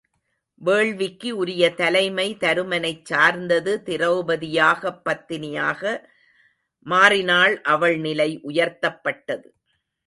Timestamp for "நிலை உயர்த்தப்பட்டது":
7.97-9.47